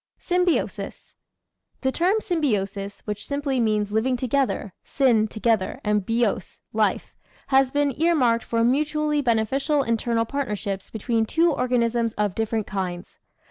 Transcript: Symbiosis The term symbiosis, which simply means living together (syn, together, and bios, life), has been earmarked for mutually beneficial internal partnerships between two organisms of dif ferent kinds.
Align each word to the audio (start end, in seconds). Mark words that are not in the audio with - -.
Symbiosis 0.17 1.13
The 1.81 1.91
term 1.91 2.15
symbiosis, 2.21 3.01
which 3.05 3.27
simply 3.27 3.59
means 3.59 3.91
living 3.91 4.17
together 4.17 4.73
(syn, 4.83 5.27
together, 5.27 5.79
and 5.83 6.03
bios, 6.03 6.61
life), 6.73 7.13
has 7.49 7.69
been 7.69 7.93
earmarked 8.01 8.43
for 8.43 8.63
mutually 8.63 9.21
beneficial 9.21 9.83
internal 9.83 10.25
partnerships 10.25 10.89
between 10.89 11.27
two 11.27 11.51
organisms 11.51 12.13
of 12.13 12.33
dif 12.33 12.49
ferent 12.49 12.65
kinds. 12.65 13.19